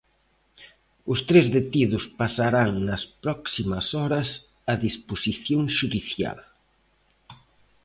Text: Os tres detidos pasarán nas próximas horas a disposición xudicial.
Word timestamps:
Os 1.11 1.19
tres 1.29 1.45
detidos 1.57 2.03
pasarán 2.21 2.71
nas 2.87 3.03
próximas 3.23 3.85
horas 3.99 4.29
a 4.71 4.73
disposición 4.85 5.63
xudicial. 5.77 6.39